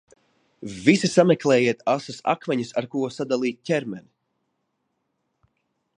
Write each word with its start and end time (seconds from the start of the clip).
Visi 0.85 1.09
sameklējiet 1.15 1.83
asus 1.93 2.17
akmeņus, 2.35 2.73
ar 2.81 2.89
ko 2.95 3.03
sadalīt 3.19 3.61
ķermeni! 3.71 4.07